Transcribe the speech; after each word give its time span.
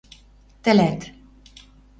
тӹлӓт 0.63 0.99